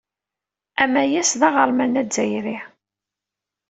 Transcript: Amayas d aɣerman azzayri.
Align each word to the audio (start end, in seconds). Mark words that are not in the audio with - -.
Amayas 0.83 1.31
d 1.39 1.41
aɣerman 1.47 1.99
azzayri. 2.01 2.57